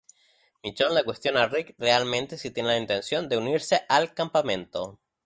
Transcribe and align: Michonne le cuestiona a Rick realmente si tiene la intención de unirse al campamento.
Michonne 0.63 0.95
le 0.95 1.03
cuestiona 1.03 1.41
a 1.43 1.47
Rick 1.47 1.75
realmente 1.77 2.35
si 2.35 2.49
tiene 2.49 2.69
la 2.69 2.77
intención 2.79 3.29
de 3.29 3.37
unirse 3.37 3.83
al 3.87 4.15
campamento. 4.15 4.97